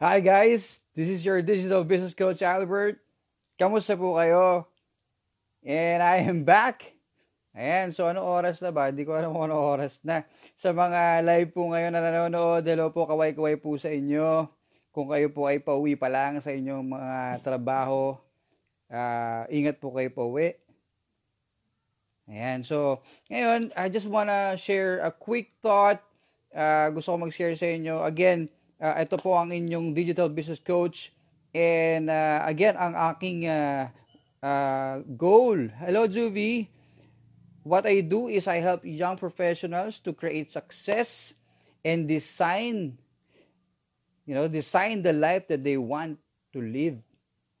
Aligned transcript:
Hi 0.00 0.24
guys, 0.24 0.80
this 0.96 1.12
is 1.12 1.20
your 1.28 1.44
digital 1.44 1.84
business 1.84 2.16
coach 2.16 2.40
Albert. 2.40 3.04
Kamusta 3.60 4.00
po 4.00 4.16
kayo? 4.16 4.64
And 5.60 6.00
I 6.00 6.24
am 6.24 6.40
back. 6.40 6.96
Ayan, 7.52 7.92
so 7.92 8.08
ano 8.08 8.24
oras 8.24 8.64
na 8.64 8.72
ba? 8.72 8.88
Hindi 8.88 9.04
ko 9.04 9.12
alam 9.12 9.36
kung 9.36 9.52
ano 9.52 9.60
oras 9.60 10.00
na. 10.00 10.24
Sa 10.56 10.72
mga 10.72 11.20
live 11.20 11.52
po 11.52 11.68
ngayon 11.68 11.92
na 11.92 12.00
nanonood, 12.00 12.64
hello 12.64 12.88
po, 12.88 13.04
kaway-kaway 13.04 13.60
po 13.60 13.76
sa 13.76 13.92
inyo. 13.92 14.48
Kung 14.88 15.12
kayo 15.12 15.28
po 15.36 15.44
ay 15.52 15.60
pauwi 15.60 16.00
pa 16.00 16.08
lang 16.08 16.40
sa 16.40 16.48
inyong 16.48 16.96
mga 16.96 17.44
trabaho, 17.44 18.16
uh, 18.88 19.44
ingat 19.52 19.84
po 19.84 19.92
kayo 19.92 20.08
pauwi. 20.16 20.56
Ayan, 22.24 22.64
so 22.64 23.04
ngayon, 23.28 23.68
I 23.76 23.92
just 23.92 24.08
wanna 24.08 24.56
share 24.56 25.04
a 25.04 25.12
quick 25.12 25.52
thought. 25.60 26.00
Uh, 26.56 26.88
gusto 26.88 27.12
ko 27.12 27.28
mag-share 27.28 27.52
sa 27.52 27.68
inyo. 27.68 28.00
Again, 28.00 28.48
Uh, 28.80 28.96
ito 28.96 29.20
po 29.20 29.36
ang 29.36 29.52
inyong 29.52 29.92
digital 29.92 30.32
business 30.32 30.56
coach. 30.56 31.12
And 31.52 32.08
uh, 32.08 32.40
again, 32.48 32.80
ang 32.80 32.96
aking 32.96 33.44
uh, 33.44 33.92
uh, 34.40 35.04
goal. 35.20 35.68
Hello, 35.84 36.08
Juvie. 36.08 36.64
What 37.60 37.84
I 37.84 38.00
do 38.00 38.32
is 38.32 38.48
I 38.48 38.64
help 38.64 38.80
young 38.88 39.20
professionals 39.20 40.00
to 40.08 40.16
create 40.16 40.48
success 40.48 41.36
and 41.84 42.08
design, 42.08 42.96
you 44.24 44.32
know, 44.32 44.48
design 44.48 45.04
the 45.04 45.12
life 45.12 45.44
that 45.52 45.60
they 45.60 45.76
want 45.76 46.16
to 46.56 46.64
live. 46.64 46.96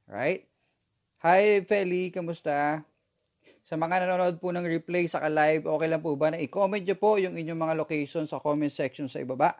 Right? 0.08 0.48
Hi, 1.20 1.60
Feli. 1.68 2.08
Kamusta? 2.08 2.80
Sa 3.68 3.76
mga 3.76 4.08
nanonood 4.08 4.40
po 4.40 4.56
ng 4.56 4.64
replay 4.64 5.04
sa 5.04 5.20
live, 5.28 5.68
okay 5.68 5.84
lang 5.92 6.00
po 6.00 6.16
ba 6.16 6.32
na 6.32 6.40
i-comment 6.40 6.80
nyo 6.80 6.96
po 6.96 7.20
yung 7.20 7.36
inyong 7.36 7.60
mga 7.60 7.74
location 7.76 8.24
sa 8.24 8.40
comment 8.40 8.72
section 8.72 9.04
sa 9.04 9.20
ibaba 9.20 9.52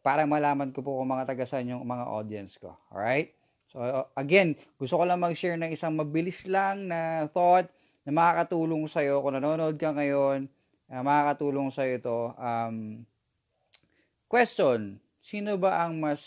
para 0.00 0.24
malaman 0.24 0.72
ko 0.72 0.80
po 0.80 0.96
kung 1.00 1.12
mga 1.12 1.28
tagasan 1.28 1.76
yung 1.76 1.84
mga 1.84 2.04
audience 2.08 2.56
ko. 2.56 2.72
Alright? 2.88 3.36
So, 3.70 3.78
again, 4.18 4.58
gusto 4.80 4.98
ko 4.98 5.06
lang 5.06 5.22
mag-share 5.22 5.54
ng 5.54 5.70
isang 5.70 5.94
mabilis 5.94 6.42
lang 6.50 6.90
na 6.90 7.30
thought 7.30 7.70
na 8.02 8.10
makakatulong 8.10 8.90
sa'yo 8.90 9.22
kung 9.22 9.38
nanonood 9.38 9.78
ka 9.78 9.94
ngayon, 9.94 10.50
uh, 10.90 11.02
makakatulong 11.06 11.70
sa'yo 11.70 11.92
ito. 12.00 12.20
Um, 12.34 13.06
question, 14.26 14.98
sino 15.22 15.54
ba 15.60 15.86
ang 15.86 16.00
mas 16.00 16.24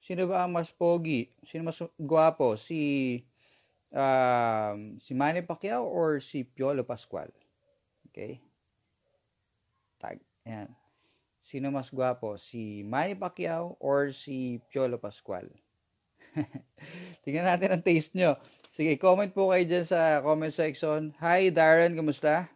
sino 0.00 0.26
ba 0.26 0.42
ang 0.42 0.50
mas 0.56 0.72
pogi? 0.74 1.30
Sino 1.46 1.70
mas 1.70 1.78
gwapo? 1.94 2.58
Si 2.58 3.22
um, 3.94 4.96
si 4.98 5.12
Manny 5.14 5.46
Pacquiao 5.46 5.86
or 5.86 6.18
si 6.18 6.42
Piolo 6.42 6.82
Pascual? 6.82 7.30
Okay? 8.10 8.42
Tag. 10.02 10.18
Ayan. 10.48 10.79
Sino 11.50 11.74
mas 11.74 11.90
gwapo? 11.90 12.38
Si 12.38 12.86
Manny 12.86 13.18
Pacquiao 13.18 13.74
or 13.82 14.14
si 14.14 14.62
Piolo 14.70 15.02
Pascual? 15.02 15.50
Tingnan 17.26 17.42
natin 17.42 17.74
ang 17.74 17.82
taste 17.82 18.14
nyo. 18.14 18.38
Sige, 18.70 18.94
comment 19.02 19.26
po 19.26 19.50
kayo 19.50 19.66
dyan 19.66 19.82
sa 19.82 20.22
comment 20.22 20.54
section. 20.54 21.10
Hi 21.18 21.50
Darren, 21.50 21.98
kamusta? 21.98 22.46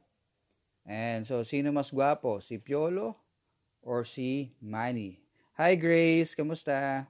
And 0.87 1.27
so, 1.27 1.43
sino 1.43 1.75
mas 1.75 1.91
gwapo? 1.91 2.39
Si 2.39 2.55
Piolo 2.63 3.19
or 3.83 4.07
si 4.07 4.55
Manny? 4.63 5.19
Hi 5.59 5.75
Grace, 5.75 6.39
kamusta? 6.39 7.03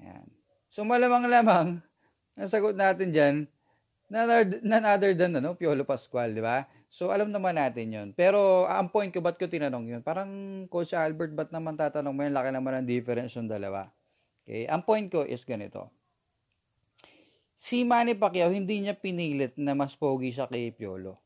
Yan. 0.00 0.24
So, 0.72 0.80
malamang-lamang, 0.88 1.84
ang 2.40 2.48
sagot 2.48 2.72
natin 2.72 3.12
dyan, 3.12 3.34
none 4.08 4.64
none 4.64 4.86
other 4.88 5.12
than 5.12 5.36
ano, 5.36 5.52
Piolo 5.60 5.84
Pascual, 5.84 6.32
di 6.32 6.40
ba? 6.40 6.64
So, 6.94 7.10
alam 7.10 7.34
naman 7.34 7.58
natin 7.58 7.90
yon 7.90 8.08
Pero, 8.14 8.70
ang 8.70 8.86
point 8.86 9.10
ko, 9.10 9.18
ba't 9.18 9.34
ko 9.34 9.50
tinanong 9.50 9.98
yun? 9.98 10.02
Parang, 10.06 10.30
Coach 10.70 10.94
Albert, 10.94 11.34
ba't 11.34 11.50
naman 11.50 11.74
tatanong 11.74 12.14
mo 12.14 12.22
yun? 12.22 12.30
Laki 12.30 12.54
naman 12.54 12.70
ang 12.70 12.86
difference 12.86 13.34
ng 13.34 13.50
dalawa. 13.50 13.90
Okay? 14.46 14.70
Ang 14.70 14.86
point 14.86 15.10
ko 15.10 15.26
is 15.26 15.42
ganito. 15.42 15.90
Si 17.58 17.82
Manny 17.82 18.14
Pacquiao, 18.14 18.54
hindi 18.54 18.78
niya 18.78 18.94
pinilit 18.94 19.58
na 19.58 19.74
mas 19.74 19.98
pogi 19.98 20.30
siya 20.30 20.46
kay 20.46 20.70
Piolo. 20.70 21.18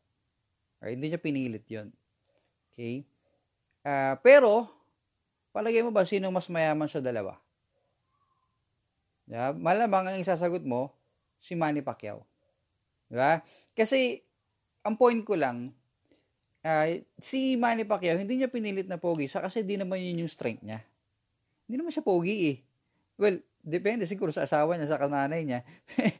Right? 0.80 0.96
Hindi 0.96 1.12
niya 1.12 1.20
pinilit 1.20 1.68
yon 1.68 1.92
Okay? 2.72 3.04
Uh, 3.84 4.16
pero, 4.24 4.72
palagay 5.52 5.84
mo 5.84 5.92
ba, 5.92 6.08
sino 6.08 6.32
mas 6.32 6.48
mayaman 6.48 6.88
sa 6.88 7.04
dalawa? 7.04 7.36
Yeah, 9.28 9.52
malamang 9.52 10.08
ang 10.08 10.16
isasagot 10.16 10.64
mo, 10.64 10.96
si 11.36 11.52
Manny 11.52 11.84
Pacquiao. 11.84 12.24
Diba? 13.12 13.44
Kasi, 13.76 14.24
ang 14.88 14.96
point 14.96 15.20
ko 15.20 15.36
lang, 15.36 15.76
uh, 16.64 16.86
si 17.20 17.60
Manny 17.60 17.84
Pacquiao, 17.84 18.16
hindi 18.16 18.40
niya 18.40 18.48
pinilit 18.48 18.88
na 18.88 18.96
pogi 18.96 19.28
sa 19.28 19.44
kasi 19.44 19.60
di 19.60 19.76
naman 19.76 20.00
yun 20.00 20.24
yung 20.24 20.32
strength 20.32 20.64
niya. 20.64 20.80
Hindi 21.68 21.76
naman 21.84 21.92
siya 21.92 22.00
pogi 22.00 22.36
eh. 22.48 22.56
Well, 23.20 23.44
depende 23.60 24.08
siguro 24.08 24.32
sa 24.32 24.48
asawa 24.48 24.80
niya, 24.80 24.88
sa 24.88 24.96
kananay 24.96 25.44
niya. 25.44 25.60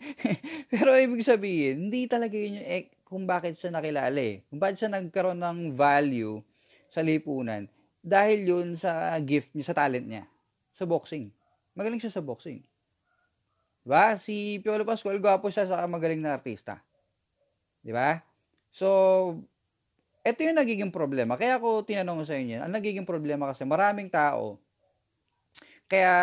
Pero 0.72 0.92
ibig 1.00 1.24
sabihin, 1.24 1.88
hindi 1.88 2.04
talaga 2.04 2.36
yun 2.36 2.60
yung 2.60 2.68
eh, 2.68 2.92
kung 3.08 3.24
bakit 3.24 3.56
siya 3.56 3.72
nakilala 3.72 4.20
eh. 4.20 4.44
Kung 4.52 4.60
bakit 4.60 4.84
siya 4.84 4.92
nagkaroon 4.92 5.40
ng 5.40 5.58
value 5.72 6.44
sa 6.92 7.00
lipunan. 7.00 7.64
Dahil 8.04 8.44
yun 8.44 8.68
sa 8.76 9.16
gift 9.24 9.56
niya, 9.56 9.72
sa 9.72 9.76
talent 9.76 10.04
niya. 10.04 10.28
Sa 10.76 10.84
boxing. 10.84 11.32
Magaling 11.72 12.02
siya 12.04 12.12
sa 12.12 12.20
boxing. 12.20 12.60
Diba? 13.80 14.20
Si 14.20 14.60
Piolo 14.60 14.84
Pascual, 14.84 15.16
gwapo 15.16 15.48
siya 15.48 15.64
sa 15.64 15.88
magaling 15.88 16.20
na 16.20 16.36
artista. 16.36 16.84
Diba? 17.80 18.27
So, 18.78 18.88
ito 20.22 20.38
yung 20.46 20.62
nagiging 20.62 20.94
problema. 20.94 21.34
Kaya 21.34 21.58
ako 21.58 21.82
tinanong 21.82 22.22
sa 22.22 22.38
inyo, 22.38 22.62
ang 22.62 22.70
nagiging 22.70 23.02
problema 23.02 23.50
kasi 23.50 23.66
maraming 23.66 24.06
tao, 24.06 24.62
kaya 25.90 26.14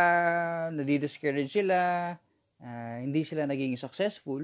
nadidiscourage 0.72 1.52
sila, 1.52 2.14
uh, 2.64 2.98
hindi 3.04 3.28
sila 3.28 3.44
naging 3.44 3.76
successful. 3.76 4.40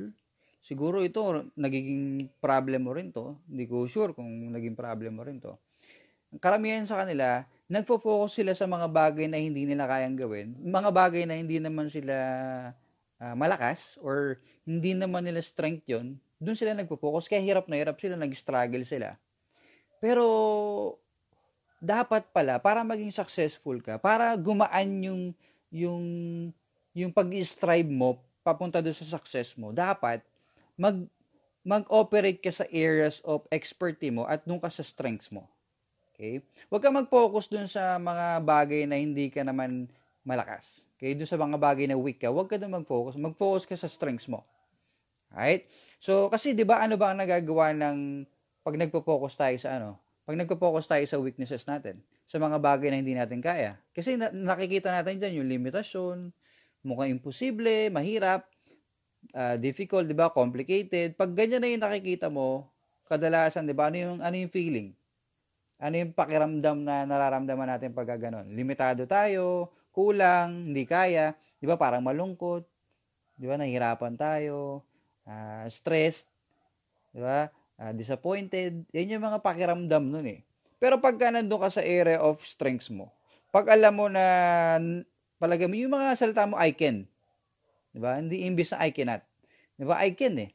Siguro 0.59 0.99
ito, 0.99 1.23
nagiging 1.55 2.27
problem 2.43 2.83
mo 2.83 2.91
rin 2.91 3.15
to. 3.15 3.39
Hindi 3.47 3.63
ko 3.71 3.87
sure 3.87 4.11
kung 4.11 4.27
naging 4.27 4.75
problem 4.75 5.15
mo 5.15 5.23
rin 5.23 5.39
to. 5.39 5.55
Karamihan 6.41 6.83
sa 6.83 7.05
kanila, 7.05 7.47
nagpo-focus 7.71 8.43
sila 8.43 8.51
sa 8.51 8.67
mga 8.67 8.91
bagay 8.91 9.31
na 9.31 9.39
hindi 9.39 9.63
nila 9.63 9.87
kayang 9.87 10.19
gawin. 10.19 10.57
Mga 10.59 10.89
bagay 10.91 11.23
na 11.23 11.39
hindi 11.39 11.63
naman 11.63 11.87
sila 11.87 12.15
uh, 13.21 13.37
malakas 13.37 14.01
or 14.01 14.41
hindi 14.65 14.97
naman 14.97 15.23
nila 15.29 15.39
strength 15.45 15.85
yon 15.85 16.17
doon 16.41 16.57
sila 16.57 16.73
nagpo-focus. 16.73 17.29
Kaya 17.29 17.45
hirap 17.45 17.69
na 17.69 17.77
hirap 17.77 18.01
sila, 18.01 18.17
nag-struggle 18.17 18.81
sila. 18.81 19.13
Pero, 20.01 20.25
dapat 21.77 22.25
pala, 22.33 22.57
para 22.57 22.81
maging 22.81 23.13
successful 23.13 23.77
ka, 23.77 24.01
para 24.01 24.33
gumaan 24.33 24.89
yung, 25.05 25.23
yung, 25.69 26.03
yung 26.97 27.13
pag-strive 27.13 27.85
mo, 27.85 28.17
papunta 28.41 28.81
doon 28.81 28.97
sa 28.97 29.05
success 29.05 29.53
mo, 29.53 29.69
dapat, 29.69 30.25
mag, 30.73 31.05
mag-operate 31.61 32.41
ka 32.41 32.49
sa 32.49 32.65
areas 32.73 33.21
of 33.21 33.45
expertise 33.53 34.09
mo 34.09 34.25
at 34.25 34.41
doon 34.41 34.57
ka 34.57 34.73
sa 34.73 34.81
strengths 34.81 35.29
mo. 35.29 35.45
Okay? 36.17 36.41
Huwag 36.73 36.81
ka 36.81 36.89
mag-focus 36.89 37.45
doon 37.53 37.69
sa 37.69 38.01
mga 38.01 38.41
bagay 38.41 38.89
na 38.89 38.97
hindi 38.97 39.29
ka 39.29 39.45
naman 39.45 39.85
malakas. 40.25 40.81
Okay? 41.01 41.17
Doon 41.17 41.25
sa 41.25 41.41
mga 41.41 41.57
bagay 41.57 41.89
na 41.89 41.97
weak 41.97 42.21
ka, 42.21 42.29
huwag 42.29 42.45
ka 42.45 42.61
doon 42.61 42.85
mag-focus. 42.85 43.17
Mag-focus 43.17 43.65
ka 43.65 43.73
sa 43.73 43.89
strengths 43.89 44.29
mo. 44.29 44.45
Right? 45.33 45.65
So, 45.97 46.29
kasi 46.29 46.53
'di 46.53 46.61
ba 46.61 46.85
ano 46.85 46.99
ba 46.99 47.09
ang 47.09 47.19
nagagawa 47.23 47.73
ng 47.73 48.27
pag 48.61 48.77
nagpo-focus 48.77 49.33
tayo 49.33 49.57
sa 49.57 49.81
ano? 49.81 49.97
Pag 50.27 50.37
nagpo-focus 50.37 50.85
tayo 50.85 51.03
sa 51.09 51.17
weaknesses 51.17 51.65
natin, 51.65 51.97
sa 52.29 52.37
mga 52.37 52.61
bagay 52.61 52.93
na 52.93 53.01
hindi 53.01 53.17
natin 53.17 53.41
kaya. 53.41 53.81
Kasi 53.89 54.21
na- 54.21 54.29
nakikita 54.29 54.93
natin 54.93 55.17
diyan 55.17 55.41
yung 55.41 55.49
limitasyon, 55.49 56.29
mukhang 56.85 57.17
imposible, 57.17 57.89
mahirap, 57.89 58.45
uh, 59.33 59.55
difficult, 59.57 60.05
'di 60.05 60.15
ba? 60.17 60.29
Complicated. 60.29 61.17
Pag 61.17 61.33
ganyan 61.33 61.63
na 61.63 61.69
yung 61.71 61.83
nakikita 61.83 62.29
mo, 62.29 62.69
kadalasan 63.09 63.65
'di 63.65 63.75
ba 63.75 63.89
ano 63.89 63.97
yung 63.97 64.19
ano 64.21 64.35
yung 64.37 64.53
feeling? 64.53 64.93
Ano 65.81 65.95
yung 65.97 66.13
pakiramdam 66.13 66.77
na 66.85 67.09
nararamdaman 67.09 67.65
natin 67.65 67.89
pag 67.97 68.05
gano'n? 68.05 68.53
Limitado 68.53 69.09
tayo, 69.09 69.73
kulang, 69.91 70.71
hindi 70.71 70.83
kaya, 70.87 71.35
'di 71.59 71.65
ba? 71.67 71.75
Parang 71.79 72.03
malungkot, 72.03 72.65
'di 73.37 73.45
ba? 73.47 73.55
Nahihirapan 73.59 74.15
tayo 74.17 74.83
uh, 75.27 75.65
stressed, 75.67 76.27
di 77.11 77.21
ba? 77.21 77.47
Uh, 77.81 77.93
disappointed. 77.95 78.85
Yan 78.93 79.17
yung 79.17 79.25
mga 79.25 79.41
pakiramdam 79.41 80.03
nun 80.07 80.27
eh. 80.27 80.41
Pero 80.81 80.97
pagka 80.97 81.29
nandun 81.29 81.61
ka 81.61 81.69
sa 81.69 81.83
area 81.85 82.17
of 82.17 82.41
strengths 82.41 82.89
mo, 82.89 83.13
pag 83.53 83.69
alam 83.69 83.93
mo 83.93 84.07
na 84.09 84.25
palagay 85.41 85.65
mo 85.69 85.75
yung 85.77 85.93
mga 85.93 86.17
salita 86.17 86.45
mo 86.45 86.57
I 86.57 86.73
can. 86.73 87.05
'Di 87.91 87.99
ba? 87.99 88.17
Hindi 88.17 88.47
imbis 88.47 88.71
na 88.73 88.85
I 88.85 88.91
cannot. 88.95 89.21
'Di 89.77 89.85
ba? 89.85 89.99
I 90.01 90.13
can 90.15 90.35
eh. 90.41 90.51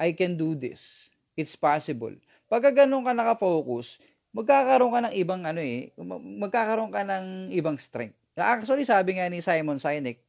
I 0.00 0.16
can 0.16 0.40
do 0.40 0.56
this. 0.56 1.12
It's 1.36 1.56
possible. 1.56 2.12
Pag 2.50 2.72
ganun 2.72 3.04
ka 3.04 3.12
naka-focus, 3.14 4.00
magkakaroon 4.34 4.92
ka 4.92 5.00
ng 5.06 5.14
ibang 5.16 5.42
ano 5.46 5.60
eh, 5.62 5.94
magkakaroon 6.40 6.90
ka 6.90 7.02
ng 7.06 7.54
ibang 7.54 7.78
strength. 7.78 8.19
Actually, 8.38 8.86
sabi 8.86 9.18
nga 9.18 9.26
ni 9.26 9.42
Simon 9.42 9.78
Sinek, 9.82 10.22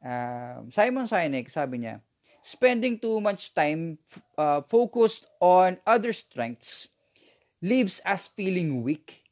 uh, 0.00 0.64
Simon 0.72 1.04
Sinek, 1.04 1.52
sabi 1.52 1.84
niya, 1.84 2.00
spending 2.44 3.00
too 3.00 3.20
much 3.24 3.52
time 3.56 3.96
uh, 4.36 4.60
focused 4.68 5.24
on 5.40 5.80
other 5.88 6.12
strengths 6.12 6.92
leaves 7.64 8.04
us 8.04 8.28
feeling 8.32 8.84
weak. 8.84 9.24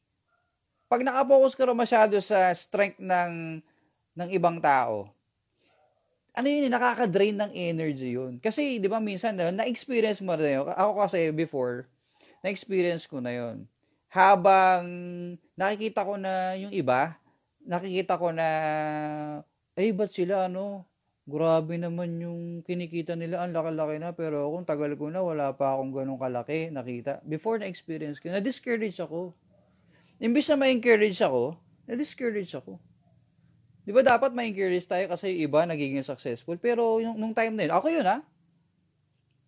Pag 0.89 1.05
nakapokus 1.05 1.53
ka 1.53 1.65
rin 1.69 1.77
masyado 1.77 2.17
sa 2.21 2.53
strength 2.53 2.97
ng 2.97 3.61
ng 4.13 4.29
ibang 4.33 4.61
tao, 4.61 5.09
ano 6.33 6.47
yun, 6.49 6.69
nakaka-drain 6.69 7.37
ng 7.37 7.51
energy 7.53 8.17
yun. 8.17 8.41
Kasi, 8.41 8.81
di 8.81 8.89
ba, 8.89 8.97
minsan, 8.97 9.37
na-experience 9.37 10.21
mo 10.25 10.33
na 10.33 10.49
yun. 10.49 10.65
Ako 10.65 11.05
kasi 11.05 11.29
before, 11.29 11.85
na-experience 12.41 13.05
ko 13.05 13.21
na 13.21 13.33
yun. 13.33 13.69
Habang 14.09 14.85
nakikita 15.53 16.01
ko 16.01 16.17
na 16.17 16.57
yung 16.57 16.73
iba, 16.73 17.17
nakikita 17.65 18.19
ko 18.19 18.31
na, 18.35 18.47
ay, 19.75 19.91
ba't 19.95 20.11
sila, 20.11 20.47
ano, 20.51 20.87
grabe 21.23 21.79
naman 21.79 22.19
yung 22.19 22.41
kinikita 22.67 23.15
nila, 23.15 23.43
ang 23.43 23.55
laki-laki 23.55 23.95
na, 23.99 24.11
pero 24.11 24.51
akong 24.51 24.67
tagal 24.67 24.91
ko 24.99 25.07
na, 25.07 25.23
wala 25.23 25.55
pa 25.55 25.75
akong 25.75 25.95
ganong 25.95 26.19
kalaki 26.19 26.67
nakita. 26.69 27.23
Before 27.23 27.57
na-experience 27.57 28.19
ko, 28.19 28.31
na-discourage 28.31 28.99
ako. 28.99 29.31
Imbis 30.19 30.51
na 30.51 30.59
ma-encourage 30.59 31.19
ako, 31.23 31.55
na-discourage 31.87 32.51
ako. 32.55 32.79
Di 33.83 33.91
ba 33.91 33.99
dapat 33.99 34.31
ma-encourage 34.31 34.87
tayo 34.87 35.11
kasi 35.11 35.43
iba 35.43 35.67
nagiging 35.67 36.07
successful. 36.07 36.55
Pero 36.55 37.03
yung, 37.03 37.19
nung 37.19 37.35
time 37.35 37.55
na 37.55 37.67
yun, 37.67 37.73
ako 37.75 37.87
yun 37.91 38.07
ha. 38.07 38.23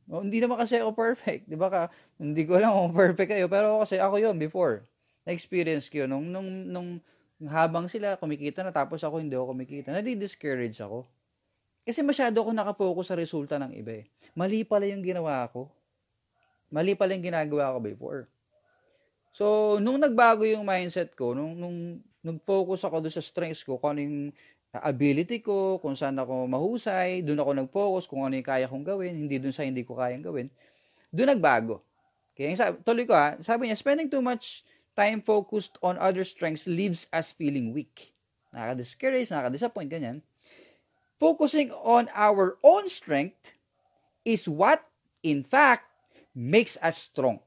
No, 0.06 0.22
hindi 0.22 0.44
naman 0.44 0.60
kasi 0.60 0.78
ako 0.78 0.92
perfect. 0.92 1.48
Di 1.48 1.56
ba 1.56 1.72
ka, 1.72 1.82
hindi 2.20 2.44
ko 2.44 2.60
alam 2.60 2.76
kung 2.76 2.94
perfect 2.94 3.32
kayo. 3.32 3.48
Pero 3.48 3.80
kasi 3.80 3.96
ako 3.98 4.20
yun 4.20 4.36
before. 4.36 4.84
Na-experience 5.24 5.88
ko 5.88 6.04
yun. 6.04 6.12
Nung, 6.12 6.28
nung, 6.30 6.50
nung, 6.68 6.90
habang 7.44 7.92
sila 7.92 8.16
kumikita 8.16 8.64
na 8.64 8.72
tapos 8.72 9.04
ako 9.04 9.20
hindi 9.20 9.36
ako 9.36 9.52
kumikita, 9.52 9.92
nadi-discourage 9.92 10.80
ako. 10.80 11.04
Kasi 11.86 12.02
masyado 12.02 12.42
ako 12.42 12.50
nakapokus 12.56 13.12
sa 13.12 13.20
resulta 13.20 13.60
ng 13.62 13.76
iba 13.76 14.02
eh. 14.02 14.06
Mali 14.34 14.64
pala 14.66 14.88
yung 14.88 15.04
ginawa 15.04 15.46
ko. 15.52 15.70
Mali 16.74 16.98
pala 16.98 17.14
yung 17.14 17.28
ginagawa 17.28 17.76
ko 17.76 17.80
before. 17.84 18.22
So, 19.36 19.78
nung 19.84 20.00
nagbago 20.00 20.48
yung 20.48 20.64
mindset 20.64 21.14
ko, 21.14 21.36
nung, 21.36 21.54
nung 21.60 22.00
nag-focus 22.24 22.88
ako 22.88 23.06
doon 23.06 23.14
sa 23.14 23.22
strengths 23.22 23.62
ko, 23.68 23.78
kung 23.78 23.94
ano 23.94 24.02
yung 24.02 24.20
ability 24.72 25.44
ko, 25.44 25.78
kung 25.80 25.94
saan 25.94 26.18
ako 26.18 26.48
mahusay, 26.50 27.22
doon 27.22 27.40
ako 27.44 27.52
nag-focus, 27.54 28.04
kung 28.10 28.24
ano 28.26 28.34
yung 28.40 28.48
kaya 28.48 28.66
kong 28.66 28.88
gawin, 28.88 29.14
hindi 29.14 29.38
doon 29.38 29.54
sa 29.54 29.68
hindi 29.68 29.84
ko 29.84 30.00
kayang 30.00 30.24
gawin, 30.26 30.48
doon 31.12 31.36
nagbago. 31.36 31.84
Okay, 32.36 32.52
sabi, 32.60 32.84
tuloy 32.84 33.08
ko 33.08 33.16
ha, 33.16 33.40
sabi 33.40 33.72
niya, 33.72 33.80
spending 33.80 34.12
too 34.12 34.20
much 34.20 34.68
time 34.96 35.22
focused 35.22 35.78
on 35.84 36.00
other 36.00 36.24
strengths 36.24 36.66
leaves 36.66 37.06
us 37.12 37.36
feeling 37.36 37.76
weak. 37.76 38.16
Nakaka-discourage, 38.56 39.30
nakaka-disappoint, 39.30 39.92
ganyan. 39.92 40.24
Focusing 41.20 41.72
on 41.84 42.08
our 42.16 42.60
own 42.64 42.88
strength 42.88 43.52
is 44.24 44.48
what, 44.48 44.84
in 45.24 45.44
fact, 45.44 45.88
makes 46.36 46.80
us 46.80 47.12
strong. 47.12 47.40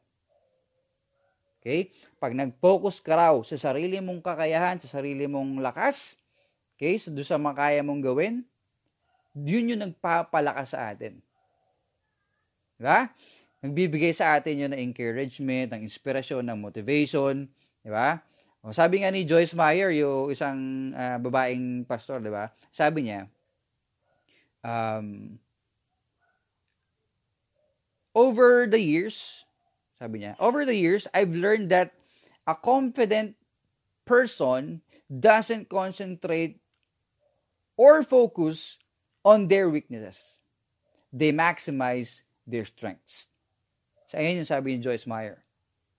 Okay? 1.61 1.93
Pag 2.17 2.33
nag-focus 2.33 3.01
ka 3.01 3.17
raw 3.17 3.35
sa 3.45 3.57
sarili 3.57 4.01
mong 4.01 4.25
kakayahan, 4.25 4.81
sa 4.81 5.01
sarili 5.01 5.29
mong 5.29 5.61
lakas, 5.61 6.17
okay, 6.77 6.97
so 6.97 7.13
doon 7.13 7.27
sa 7.27 7.37
makaya 7.37 7.85
mong 7.85 8.01
gawin, 8.01 8.47
yun 9.37 9.73
yung 9.75 9.83
nagpapalakas 9.85 10.73
sa 10.73 10.93
atin. 10.93 11.21
Diba? 12.79 13.11
Nagbibigay 13.59 14.15
sa 14.15 14.39
atin 14.39 14.63
yun 14.63 14.71
ng 14.71 14.83
encouragement, 14.93 15.75
ng 15.75 15.83
inspirasyon, 15.83 16.47
ng 16.47 16.59
motivation. 16.63 17.51
Diba? 17.83 18.23
O, 18.63 18.71
sabi 18.71 19.03
nga 19.03 19.11
ni 19.11 19.27
Joyce 19.27 19.55
Meyer, 19.55 19.91
yung 19.91 20.31
isang 20.31 20.91
uh, 20.95 21.19
babaeng 21.19 21.83
pastor, 21.87 22.23
diba? 22.23 22.51
Sabi 22.71 23.11
niya, 23.11 23.27
um, 24.63 25.39
over 28.15 28.67
the 28.67 28.79
years, 28.79 29.47
sabi 29.99 30.23
niya, 30.23 30.39
over 30.39 30.63
the 30.67 30.75
years, 30.75 31.07
I've 31.15 31.35
learned 31.35 31.71
that 31.75 31.95
a 32.47 32.55
confident 32.55 33.35
person 34.07 34.83
doesn't 35.07 35.71
concentrate 35.71 36.63
or 37.79 38.03
focus 38.03 38.79
on 39.25 39.47
their 39.47 39.71
weaknesses. 39.71 40.39
They 41.13 41.31
maximize 41.31 42.23
their 42.47 42.65
strengths. 42.65 43.29
So, 44.09 44.17
ayan 44.17 44.41
yung 44.41 44.49
sabi 44.49 44.75
ni 44.75 44.81
Joyce 44.81 45.05
Meyer. 45.05 45.45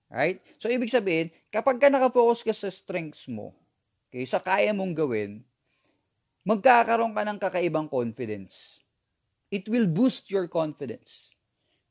Right? 0.09 0.41
So, 0.57 0.67
ibig 0.73 0.89
sabihin, 0.89 1.29
kapag 1.53 1.77
ka 1.77 1.93
nakafocus 1.93 2.41
ka 2.41 2.49
sa 2.49 2.73
strengths 2.73 3.29
mo, 3.29 3.53
okay, 4.09 4.25
sa 4.25 4.41
kaya 4.41 4.73
mong 4.73 4.97
gawin, 4.97 5.45
magkakaroon 6.41 7.13
ka 7.13 7.21
ng 7.21 7.37
kakaibang 7.37 7.85
confidence. 7.85 8.81
It 9.53 9.69
will 9.69 9.85
boost 9.85 10.33
your 10.33 10.49
confidence. 10.49 11.29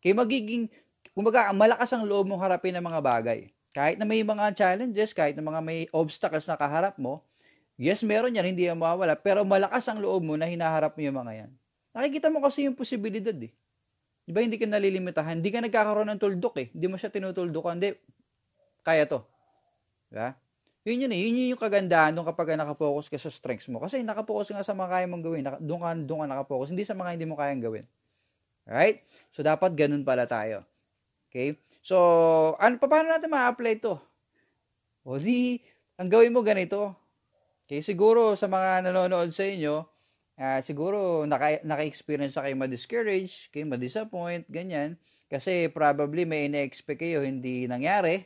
Okay, 0.02 0.10
magiging 0.10 0.66
kumbaga, 1.14 1.50
malakas 1.54 1.90
ang 1.94 2.06
loob 2.06 2.30
mong 2.30 2.42
harapin 2.42 2.74
ng 2.74 2.82
mga 2.82 3.00
bagay. 3.02 3.40
Kahit 3.74 3.98
na 3.98 4.06
may 4.06 4.22
mga 4.22 4.54
challenges, 4.54 5.14
kahit 5.14 5.38
na 5.38 5.42
mga 5.42 5.62
may 5.62 5.86
obstacles 5.90 6.46
na 6.46 6.58
kaharap 6.58 6.98
mo, 6.98 7.22
yes, 7.78 8.02
meron 8.02 8.34
yan, 8.34 8.46
hindi 8.50 8.66
yan 8.66 8.78
mawawala, 8.78 9.14
pero 9.14 9.42
malakas 9.42 9.86
ang 9.86 10.02
loob 10.02 10.22
mo 10.22 10.34
na 10.34 10.46
hinaharap 10.46 10.94
mo 10.94 11.00
yung 11.02 11.18
mga 11.18 11.32
yan. 11.46 11.50
Nakikita 11.94 12.30
mo 12.30 12.42
kasi 12.42 12.66
yung 12.66 12.74
posibilidad 12.74 13.34
eh. 13.34 13.50
Di 14.28 14.36
ba 14.36 14.44
hindi 14.44 14.60
ka 14.60 14.68
nalilimitahan? 14.68 15.40
Hindi 15.40 15.48
ka 15.48 15.64
nagkakaroon 15.64 16.12
ng 16.12 16.20
tuldok 16.20 16.60
eh. 16.60 16.68
Hindi 16.68 16.86
mo 16.92 17.00
siya 17.00 17.08
tinutuldukan. 17.08 17.80
Hindi, 17.80 17.96
kaya 18.84 19.08
to. 19.08 19.24
Diba? 20.12 20.36
Yun 20.84 21.08
yun 21.08 21.12
eh. 21.16 21.20
Yun 21.24 21.56
yung 21.56 21.62
kagandahan 21.64 22.12
nung 22.12 22.28
kapag 22.28 22.52
nakapokus 22.60 23.08
ka 23.08 23.16
sa 23.16 23.32
strengths 23.32 23.72
mo. 23.72 23.80
Kasi 23.80 24.04
nakapokus 24.04 24.52
nga 24.52 24.60
sa 24.60 24.76
mga 24.76 25.00
kaya 25.00 25.06
mong 25.08 25.24
gawin. 25.24 25.48
Doon 25.64 25.80
ka, 25.80 25.90
doon 26.04 26.20
ka 26.20 26.26
nakapokus. 26.28 26.68
Hindi 26.68 26.84
sa 26.84 26.92
mga 26.92 27.16
hindi 27.16 27.24
mo 27.24 27.40
kayang 27.40 27.64
gawin. 27.64 27.88
Right? 28.68 29.00
So, 29.32 29.40
dapat 29.40 29.72
ganun 29.72 30.04
pala 30.04 30.28
tayo. 30.28 30.68
Okay? 31.32 31.56
So, 31.80 31.96
ano 32.60 32.76
pa 32.76 32.84
paano 32.84 33.16
natin 33.16 33.32
ma-apply 33.32 33.80
ito? 33.80 33.96
O 35.08 35.16
di, 35.16 35.56
ang 35.96 36.12
gawin 36.12 36.36
mo 36.36 36.44
ganito. 36.44 36.92
Okay, 37.64 37.80
siguro 37.80 38.36
sa 38.36 38.44
mga 38.44 38.84
nanonood 38.84 39.32
sa 39.32 39.44
inyo, 39.44 39.88
uh, 40.38 40.60
siguro 40.62 41.26
naka, 41.26 41.60
naka-experience 41.66 42.38
na 42.38 42.46
kayo 42.46 42.56
ma-discourage, 42.56 43.50
kayo 43.50 43.66
ma-disappoint, 43.68 44.46
ganyan. 44.48 44.94
Kasi 45.28 45.68
probably 45.68 46.24
may 46.24 46.48
ina-expect 46.48 47.04
kayo 47.04 47.20
hindi 47.20 47.68
nangyari. 47.68 48.24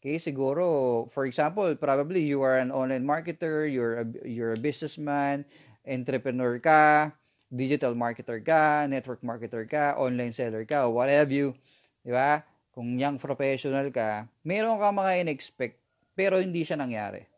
Okay, 0.00 0.16
siguro, 0.16 1.04
for 1.12 1.28
example, 1.28 1.68
probably 1.76 2.24
you 2.24 2.40
are 2.40 2.56
an 2.56 2.72
online 2.72 3.04
marketer, 3.04 3.68
you're 3.68 4.00
a, 4.00 4.06
you're 4.24 4.56
a 4.56 4.60
businessman, 4.60 5.44
entrepreneur 5.84 6.56
ka, 6.56 7.12
digital 7.52 7.92
marketer 7.92 8.40
ka, 8.40 8.88
network 8.88 9.20
marketer 9.20 9.68
ka, 9.68 9.92
online 10.00 10.32
seller 10.32 10.64
ka, 10.64 10.88
what 10.88 11.12
have 11.12 11.28
you. 11.28 11.52
Di 12.00 12.16
ba? 12.16 12.40
Kung 12.72 12.96
young 12.96 13.20
professional 13.20 13.92
ka, 13.92 14.24
meron 14.40 14.80
ka 14.80 14.88
mga 14.88 15.20
in-expect, 15.20 15.76
pero 16.16 16.40
hindi 16.40 16.64
siya 16.64 16.80
nangyari. 16.80 17.28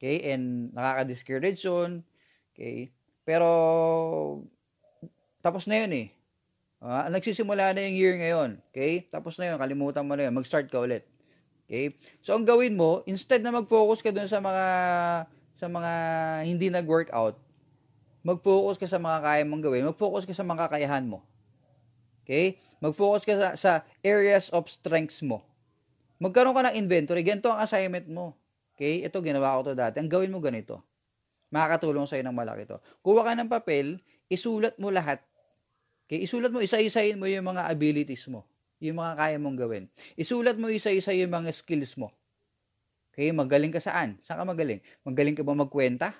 Okay? 0.00 0.32
And 0.32 0.72
nakaka-discourage 0.72 1.60
yun. 1.60 2.00
Okay? 2.56 2.88
Pero, 3.24 3.48
tapos 5.40 5.68
na 5.68 5.84
yun 5.84 5.92
eh. 5.94 6.08
Uh, 6.80 7.12
nagsisimula 7.12 7.76
na 7.76 7.84
yung 7.84 7.96
year 7.96 8.14
ngayon. 8.16 8.50
Okay? 8.72 9.04
Tapos 9.12 9.36
na 9.36 9.52
yun, 9.52 9.60
kalimutan 9.60 10.04
mo 10.04 10.16
na 10.16 10.28
yun. 10.28 10.34
Mag-start 10.36 10.72
ka 10.72 10.80
ulit. 10.80 11.04
Okay? 11.68 11.94
So, 12.24 12.32
ang 12.34 12.48
gawin 12.48 12.74
mo, 12.74 13.04
instead 13.04 13.44
na 13.44 13.52
mag-focus 13.52 14.00
ka 14.00 14.10
dun 14.10 14.26
sa 14.26 14.40
mga 14.40 14.64
sa 15.52 15.68
mga 15.68 15.92
hindi 16.48 16.72
nag-workout, 16.72 17.36
mag-focus 18.24 18.80
ka 18.80 18.88
sa 18.88 18.96
mga 18.96 19.18
kaya 19.20 19.44
mong 19.44 19.60
gawin. 19.60 19.84
Mag-focus 19.92 20.24
ka 20.24 20.32
sa 20.32 20.40
mga 20.40 20.72
kakayahan 20.72 21.04
mo. 21.04 21.20
Okay? 22.24 22.56
Mag-focus 22.80 23.28
ka 23.28 23.36
sa, 23.36 23.48
sa 23.60 23.72
areas 24.00 24.48
of 24.56 24.64
strengths 24.72 25.20
mo. 25.20 25.44
Magkaroon 26.16 26.56
ka 26.56 26.72
ng 26.72 26.80
inventory. 26.80 27.20
Ganito 27.20 27.52
ang 27.52 27.60
assignment 27.60 28.08
mo. 28.08 28.32
Okay? 28.72 29.04
Ito, 29.04 29.20
ginawa 29.20 29.60
ko 29.60 29.72
to 29.72 29.76
dati. 29.76 30.00
Ang 30.00 30.08
gawin 30.08 30.32
mo 30.32 30.40
ganito. 30.40 30.80
Makakatulong 31.50 32.06
sa'yo 32.06 32.22
ng 32.22 32.34
malaki 32.34 32.66
to. 32.66 32.78
Kuha 33.02 33.26
ka 33.26 33.34
ng 33.34 33.50
papel, 33.50 33.98
isulat 34.30 34.78
mo 34.78 34.94
lahat. 34.94 35.18
Okay? 36.06 36.22
Isulat 36.22 36.54
mo, 36.54 36.62
isa-isayin 36.62 37.18
mo 37.18 37.26
yung 37.26 37.46
mga 37.46 37.66
abilities 37.66 38.30
mo. 38.30 38.46
Yung 38.78 38.96
mga 38.96 39.18
kaya 39.18 39.36
mong 39.36 39.58
gawin. 39.58 39.84
Isulat 40.14 40.56
mo 40.56 40.70
isa-isa 40.70 41.10
yung 41.12 41.30
mga 41.30 41.50
skills 41.50 41.98
mo. 41.98 42.14
Okay? 43.10 43.34
Magaling 43.34 43.74
ka 43.74 43.82
saan? 43.82 44.16
Saan 44.22 44.40
ka 44.40 44.46
magaling? 44.46 44.78
Magaling 45.02 45.34
ka 45.34 45.42
ba 45.42 45.52
magkwenta? 45.58 46.14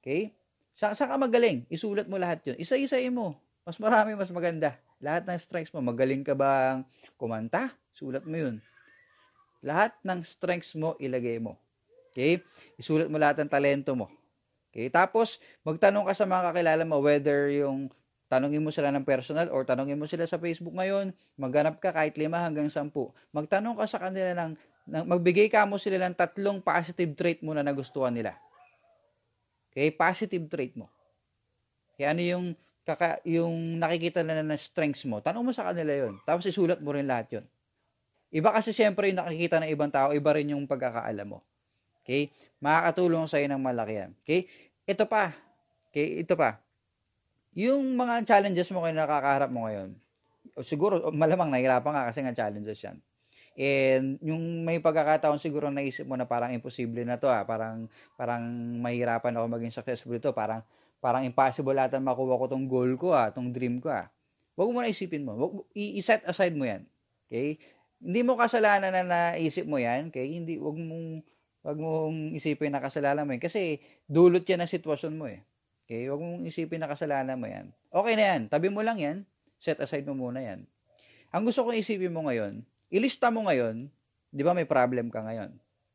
Okay? 0.00 0.32
Sa 0.72 0.96
saan 0.96 1.12
ka 1.12 1.20
magaling? 1.20 1.68
Isulat 1.68 2.08
mo 2.08 2.16
lahat 2.16 2.42
yun. 2.48 2.56
Isa-isayin 2.56 3.12
mo. 3.12 3.36
Mas 3.68 3.76
marami, 3.76 4.16
mas 4.16 4.32
maganda. 4.32 4.80
Lahat 4.98 5.28
ng 5.28 5.38
strengths 5.38 5.70
mo, 5.70 5.84
magaling 5.84 6.26
ka 6.26 6.34
bang 6.34 6.82
kumanta? 7.20 7.70
Sulat 7.94 8.26
mo 8.26 8.34
yun. 8.34 8.58
Lahat 9.62 9.94
ng 10.02 10.24
strengths 10.26 10.74
mo, 10.74 10.98
ilagay 10.98 11.38
mo. 11.38 11.60
Okay? 12.10 12.42
Isulat 12.80 13.06
mo 13.06 13.20
lahat 13.20 13.44
ng 13.44 13.50
talento 13.52 13.94
mo. 13.94 14.17
Okay? 14.72 14.92
Tapos, 14.92 15.40
magtanong 15.64 16.08
ka 16.08 16.14
sa 16.14 16.24
mga 16.28 16.52
kakilala 16.52 16.82
mo 16.84 17.00
whether 17.00 17.48
yung 17.52 17.88
tanongin 18.28 18.60
mo 18.60 18.68
sila 18.68 18.92
ng 18.92 19.08
personal 19.08 19.48
or 19.48 19.64
tanongin 19.64 19.96
mo 19.96 20.04
sila 20.04 20.28
sa 20.28 20.36
Facebook 20.36 20.76
ngayon, 20.76 21.16
maghanap 21.40 21.80
ka 21.80 21.90
kahit 21.90 22.14
lima 22.20 22.44
hanggang 22.44 22.68
sampu. 22.68 23.08
Magtanong 23.32 23.74
ka 23.74 23.88
sa 23.88 23.98
kanila 23.98 24.36
ng, 24.36 24.52
ng 24.92 25.04
magbigay 25.08 25.48
ka 25.48 25.64
mo 25.64 25.80
sila 25.80 25.96
ng 26.04 26.14
tatlong 26.14 26.60
positive 26.60 27.16
trait 27.16 27.40
mo 27.40 27.56
na 27.56 27.64
nagustuhan 27.64 28.12
nila. 28.12 28.36
Okay? 29.72 29.88
Positive 29.90 30.44
trait 30.52 30.76
mo. 30.76 30.92
Kaya 31.96 32.12
ano 32.14 32.22
yung 32.22 32.46
kaka, 32.84 33.20
yung 33.24 33.76
nakikita 33.80 34.24
na 34.24 34.40
na 34.40 34.56
strengths 34.56 35.04
mo, 35.08 35.20
tanong 35.20 35.44
mo 35.44 35.52
sa 35.52 35.68
kanila 35.72 35.92
yon 35.92 36.16
Tapos 36.24 36.48
isulat 36.48 36.80
mo 36.80 36.92
rin 36.96 37.04
lahat 37.04 37.40
yon 37.40 37.46
Iba 38.28 38.52
kasi 38.52 38.76
siyempre 38.76 39.08
yung 39.08 39.24
nakikita 39.24 39.56
ng 39.60 39.72
ibang 39.72 39.88
tao, 39.88 40.12
iba 40.12 40.30
rin 40.36 40.52
yung 40.52 40.68
pagkakaalam 40.68 41.36
mo. 41.36 41.40
Okay? 42.08 42.32
Makakatulong 42.64 43.28
sa 43.28 43.36
iyo 43.36 43.52
ng 43.52 43.60
malaki 43.60 44.00
yan. 44.00 44.10
Okay? 44.24 44.48
ito 44.88 45.04
pa. 45.04 45.36
Okay, 45.92 46.24
ito 46.24 46.32
pa. 46.32 46.56
Yung 47.52 47.92
mga 48.00 48.24
challenges 48.24 48.72
mo 48.72 48.80
kayo 48.80 48.96
nakakaharap 48.96 49.52
mo 49.52 49.68
ngayon, 49.68 49.92
siguro 50.64 51.12
malamang 51.12 51.52
nahirapan 51.52 51.92
ka 51.92 52.02
kasi 52.08 52.24
nga 52.24 52.32
challenges 52.32 52.80
yan. 52.80 52.96
And 53.58 54.16
yung 54.22 54.62
may 54.64 54.78
pagkakataon 54.78 55.42
siguro 55.42 55.68
naisip 55.68 56.06
mo 56.06 56.14
na 56.14 56.24
parang 56.24 56.54
imposible 56.54 57.02
na 57.02 57.18
to 57.18 57.26
ah, 57.26 57.42
parang 57.42 57.90
parang 58.14 58.46
mahirapan 58.78 59.34
ako 59.34 59.46
maging 59.50 59.74
successful 59.74 60.14
ito, 60.14 60.30
parang 60.30 60.62
parang 61.02 61.26
impossible 61.26 61.74
ata 61.76 61.98
makuha 61.98 62.38
ko 62.38 62.46
tong 62.46 62.70
goal 62.70 62.94
ko 62.94 63.12
ah, 63.12 63.28
tong 63.34 63.50
dream 63.50 63.82
ko 63.82 63.90
ah. 63.90 64.06
Huwag 64.54 64.70
mo 64.70 64.78
na 64.78 64.90
isipin 64.90 65.26
mo. 65.26 65.34
Wag, 65.34 65.52
i-set 65.74 66.22
aside 66.26 66.54
mo 66.54 66.66
'yan. 66.66 66.86
Okay? 67.26 67.58
Hindi 67.98 68.20
mo 68.22 68.38
kasalanan 68.38 68.94
na 68.94 69.34
naisip 69.34 69.66
mo 69.66 69.82
'yan, 69.82 70.14
okay? 70.14 70.26
Hindi 70.30 70.54
wag 70.62 70.78
mong 70.78 71.26
wag 71.62 71.78
mong 71.78 72.38
isipin 72.38 72.72
na 72.72 72.82
kasalanan 72.82 73.26
mo 73.26 73.34
'yan 73.34 73.42
kasi 73.42 73.82
dulot 74.06 74.46
'yan 74.46 74.62
ng 74.64 74.70
sitwasyon 74.70 75.14
mo 75.14 75.26
eh. 75.26 75.42
Okay? 75.84 76.06
Wag 76.08 76.20
mong 76.20 76.44
isipin 76.46 76.80
na 76.84 76.88
kasalanan 76.88 77.36
mo 77.38 77.46
'yan. 77.48 77.72
Okay 77.90 78.14
na 78.14 78.24
'yan. 78.34 78.40
Tabi 78.46 78.68
mo 78.70 78.80
lang 78.84 78.98
'yan. 79.00 79.26
Set 79.58 79.82
aside 79.82 80.06
mo 80.06 80.14
muna 80.14 80.38
'yan. 80.38 80.62
Ang 81.28 81.42
gusto 81.44 81.66
kong 81.66 81.76
isipin 81.76 82.14
mo 82.14 82.24
ngayon, 82.24 82.64
ilista 82.88 83.28
mo 83.28 83.44
ngayon, 83.44 83.92
di 84.32 84.42
ba 84.44 84.56
may 84.56 84.64
problem 84.64 85.12
ka 85.12 85.20
ngayon? 85.20 85.52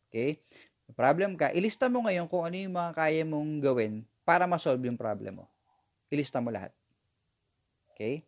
Okay? 0.10 0.38
May 0.86 0.94
problem 0.94 1.34
ka, 1.34 1.50
ilista 1.56 1.90
mo 1.90 2.06
ngayon 2.06 2.30
kung 2.30 2.46
ano 2.46 2.54
yung 2.54 2.76
mga 2.76 2.92
kaya 2.94 3.24
mong 3.26 3.52
gawin 3.64 3.94
para 4.22 4.46
ma-solve 4.46 4.84
yung 4.86 5.00
problem 5.00 5.42
mo. 5.42 5.46
Ilista 6.14 6.38
mo 6.38 6.54
lahat. 6.54 6.70
Okay? 7.94 8.22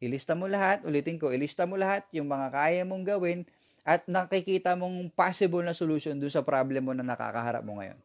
Ilista 0.00 0.32
mo 0.32 0.48
lahat, 0.48 0.84
ulitin 0.88 1.20
ko, 1.20 1.32
ilista 1.32 1.68
mo 1.68 1.76
lahat 1.76 2.08
yung 2.16 2.28
mga 2.28 2.48
kaya 2.48 2.82
mong 2.88 3.04
gawin 3.04 3.44
at 3.84 4.08
nakikita 4.08 4.72
mong 4.72 5.12
possible 5.12 5.60
na 5.60 5.76
solution 5.76 6.16
dun 6.16 6.32
sa 6.32 6.40
problem 6.40 6.88
mo 6.88 6.92
na 6.96 7.04
nakakaharap 7.04 7.60
mo 7.60 7.78
ngayon. 7.78 8.00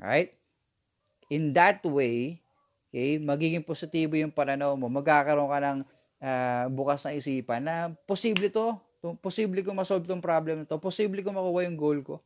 Alright? 0.00 0.32
In 1.28 1.52
that 1.52 1.84
way, 1.84 2.40
okay, 2.88 3.20
magiging 3.20 3.62
positibo 3.62 4.16
yung 4.16 4.32
pananaw 4.32 4.72
mo. 4.80 4.88
Magkakaroon 4.88 5.52
ka 5.52 5.60
ng 5.60 5.78
uh, 6.24 6.64
bukas 6.72 7.04
na 7.04 7.12
isipan 7.12 7.60
na 7.60 7.92
posible 8.08 8.48
to, 8.48 8.80
posible 9.20 9.60
ko 9.60 9.76
ma-solve 9.76 10.08
tong 10.08 10.24
problem 10.24 10.64
to, 10.64 10.80
posible 10.80 11.20
ko 11.20 11.30
makuha 11.36 11.68
yung 11.68 11.76
goal 11.76 12.00
ko. 12.00 12.24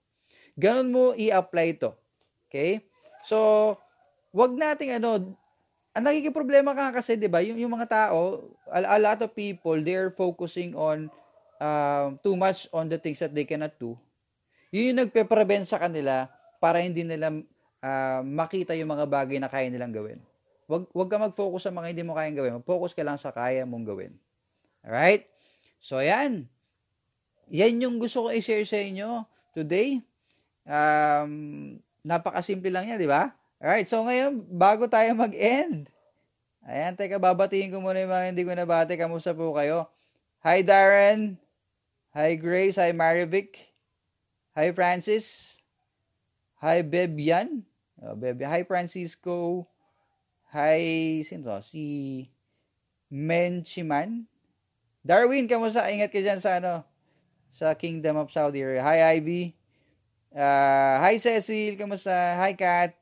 Ganon 0.54 0.94
mo 0.94 1.02
i-apply 1.18 1.82
to. 1.82 1.90
Okay? 2.46 2.86
So, 3.26 3.74
wag 4.30 4.54
nating 4.54 5.02
ano, 5.02 5.34
ang 5.98 6.04
nagiging 6.06 6.34
problema 6.34 6.78
ka 6.78 7.02
kasi, 7.02 7.18
'di 7.18 7.26
ba? 7.26 7.42
Yung 7.42 7.58
yung 7.58 7.74
mga 7.74 7.90
tao, 7.90 8.54
a, 8.70 8.78
a 8.86 8.98
lot 9.02 9.18
of 9.18 9.34
people, 9.34 9.74
they're 9.82 10.14
focusing 10.14 10.78
on 10.78 11.10
uh, 11.58 12.14
too 12.22 12.34
much 12.34 12.66
on 12.72 12.88
the 12.88 12.98
things 12.98 13.18
that 13.20 13.34
they 13.34 13.44
cannot 13.44 13.74
do. 13.76 13.98
Yun 14.70 14.94
yung 14.94 14.98
nagpe-prevent 15.06 15.66
sa 15.68 15.78
kanila 15.78 16.30
para 16.58 16.82
hindi 16.82 17.04
nila 17.04 17.30
uh, 17.82 18.20
makita 18.24 18.74
yung 18.74 18.90
mga 18.90 19.06
bagay 19.06 19.38
na 19.38 19.50
kaya 19.50 19.70
nilang 19.70 19.94
gawin. 19.94 20.18
Wag 20.68 20.84
wag 20.92 21.08
ka 21.08 21.16
mag-focus 21.16 21.68
sa 21.68 21.72
mga 21.72 21.96
hindi 21.96 22.04
mo 22.04 22.12
kayang 22.12 22.36
gawin. 22.36 22.54
Mag-focus 22.60 22.92
ka 22.92 23.00
lang 23.00 23.16
sa 23.16 23.32
kaya 23.32 23.64
mong 23.64 23.86
gawin. 23.88 24.12
Alright? 24.84 25.24
So, 25.80 25.98
ayan. 26.02 26.44
Yan 27.48 27.80
yung 27.80 27.96
gusto 27.96 28.28
ko 28.28 28.34
i-share 28.34 28.68
sa 28.68 28.76
inyo 28.76 29.24
today. 29.56 30.04
Um, 30.68 31.80
napakasimple 32.04 32.68
lang 32.68 32.92
yan, 32.92 33.00
di 33.00 33.08
ba? 33.08 33.32
Alright, 33.56 33.88
so 33.88 34.04
ngayon, 34.04 34.44
bago 34.52 34.84
tayo 34.86 35.16
mag-end, 35.16 35.88
ayan, 36.62 36.92
teka, 36.94 37.16
babatiin 37.16 37.72
ko 37.72 37.80
muna 37.80 37.98
yung 37.98 38.12
mga 38.12 38.26
hindi 38.28 38.42
ko 38.44 38.52
nabati. 38.52 38.94
Kamusta 39.00 39.32
po 39.32 39.56
kayo? 39.56 39.88
Hi, 40.44 40.60
Darren. 40.60 41.47
Hi, 42.16 42.34
Grace. 42.40 42.76
Hi, 42.76 42.92
Marivic. 42.92 43.68
Hi, 44.56 44.72
Francis. 44.72 45.58
Hi, 46.64 46.80
Bebian. 46.80 47.62
Oh, 48.00 48.16
Bebian. 48.16 48.48
Hi, 48.48 48.62
Francisco. 48.64 49.68
Hi, 50.50 51.20
sino? 51.28 51.60
Si 51.60 52.24
Menchiman. 53.12 54.24
Darwin, 55.04 55.44
kamusta? 55.44 55.84
Ingat 55.92 56.08
ka 56.08 56.20
dyan 56.24 56.40
sa 56.40 56.56
ano? 56.56 56.84
Sa 57.52 57.76
Kingdom 57.76 58.16
of 58.16 58.32
Saudi 58.32 58.64
Arabia. 58.64 58.84
Hi, 58.84 58.98
Ivy. 59.20 59.52
Uh, 60.32 60.96
hi, 61.04 61.20
Cecil. 61.20 61.76
Kamusta? 61.76 62.36
Hi, 62.40 62.56
Kat. 62.56 62.96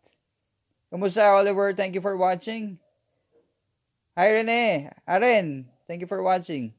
Kamusta, 0.91 1.39
Oliver? 1.39 1.75
Thank 1.75 1.95
you 1.95 2.03
for 2.03 2.19
watching. 2.19 2.79
Hi, 4.19 4.33
Rene. 4.33 4.91
Aren, 5.07 5.71
thank 5.87 6.01
you 6.01 6.11
for 6.11 6.23
watching. 6.23 6.73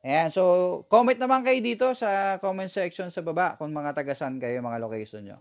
Ayan, 0.00 0.32
so 0.32 0.42
comment 0.88 1.16
naman 1.20 1.44
kayo 1.44 1.60
dito 1.60 1.92
sa 1.92 2.40
comment 2.40 2.72
section 2.72 3.12
sa 3.12 3.20
baba 3.20 3.60
kung 3.60 3.68
mga 3.68 3.92
tagasan 3.92 4.40
kayo, 4.40 4.64
mga 4.64 4.80
location 4.80 5.20
nyo. 5.20 5.38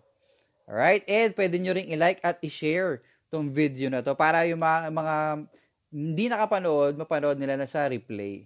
Alright, 0.67 1.07
and 1.07 1.31
pwede 1.31 1.55
nyo 1.57 1.71
ring 1.71 1.87
i-like 1.95 2.19
at 2.19 2.43
i-share 2.43 2.99
tong 3.31 3.55
video 3.55 3.87
na 3.87 4.03
to 4.03 4.11
para 4.19 4.43
yung 4.51 4.59
mga, 4.59 4.91
mga 4.91 5.15
hindi 5.95 6.25
nakapanood, 6.27 6.99
mapanood 6.99 7.39
nila 7.39 7.55
na 7.55 7.71
sa 7.71 7.87
replay. 7.87 8.43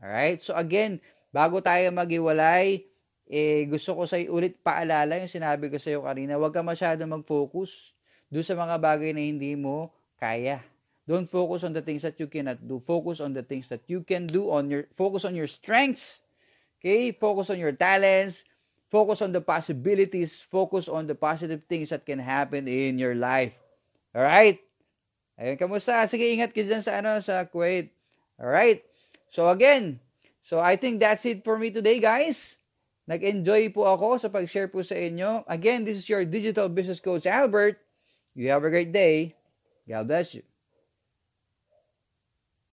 Alright? 0.00 0.40
So 0.40 0.56
again, 0.56 0.96
bago 1.28 1.60
tayo 1.60 1.92
magiwalay, 1.92 2.88
eh, 3.28 3.68
gusto 3.68 4.00
ko 4.00 4.08
sa 4.08 4.16
ulit 4.16 4.56
paalala 4.64 5.20
yung 5.20 5.28
sinabi 5.28 5.68
ko 5.68 5.76
sa 5.76 5.92
iyo 5.92 6.08
kanina, 6.08 6.40
huwag 6.40 6.56
ka 6.56 6.64
masyado 6.64 7.04
mag-focus 7.04 7.92
doon 8.32 8.48
sa 8.48 8.56
mga 8.56 8.80
bagay 8.80 9.12
na 9.12 9.20
hindi 9.20 9.52
mo 9.60 9.92
kaya. 10.16 10.64
Don't 11.04 11.28
focus 11.28 11.64
on 11.64 11.76
the 11.76 11.84
things 11.84 12.00
that 12.02 12.16
you 12.16 12.26
cannot 12.26 12.64
do. 12.64 12.80
Focus 12.86 13.20
on 13.20 13.36
the 13.36 13.44
things 13.44 13.68
that 13.68 13.84
you 13.86 14.00
can 14.00 14.26
do 14.26 14.48
on 14.48 14.72
your 14.72 14.88
focus 14.96 15.28
on 15.28 15.36
your 15.36 15.48
strengths. 15.48 16.24
Okay? 16.80 17.12
Focus 17.12 17.52
on 17.52 17.60
your 17.60 17.76
talents. 17.76 18.44
Focus 18.88 19.20
on 19.20 19.32
the 19.32 19.40
possibilities. 19.40 20.40
Focus 20.40 20.88
on 20.88 21.04
the 21.04 21.14
positive 21.14 21.60
things 21.68 21.92
that 21.92 22.08
can 22.08 22.18
happen 22.18 22.68
in 22.68 22.96
your 22.96 23.12
life. 23.12 23.52
Alright? 24.16 24.64
Ayun, 25.36 25.58
kamusta? 25.58 26.06
Sige, 26.06 26.30
ingat 26.30 26.54
ka 26.54 26.62
dyan 26.62 26.80
sa, 26.80 27.02
ano, 27.02 27.18
sa 27.20 27.44
Kuwait. 27.44 27.90
Alright? 28.38 28.86
So 29.28 29.50
again, 29.50 29.98
so 30.46 30.62
I 30.62 30.78
think 30.78 31.02
that's 31.02 31.26
it 31.26 31.42
for 31.42 31.58
me 31.58 31.74
today, 31.74 31.98
guys. 31.98 32.54
Nag-enjoy 33.10 33.74
po 33.74 33.84
ako 33.84 34.16
sa 34.16 34.32
pag-share 34.32 34.70
po 34.70 34.80
sa 34.80 34.96
inyo. 34.96 35.44
Again, 35.50 35.84
this 35.84 36.00
is 36.00 36.08
your 36.08 36.24
digital 36.24 36.70
business 36.72 37.02
coach, 37.02 37.28
Albert. 37.28 37.76
You 38.32 38.48
have 38.54 38.64
a 38.64 38.72
great 38.72 38.94
day. 38.94 39.36
God 39.84 40.08
bless 40.08 40.32
you. 40.32 40.46